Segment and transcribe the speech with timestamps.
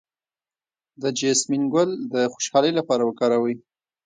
[1.01, 3.55] د جیسمین ګل د خوشحالۍ لپاره وکاروئ